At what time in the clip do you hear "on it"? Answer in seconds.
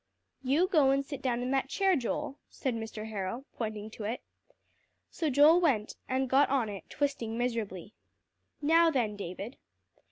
6.49-6.89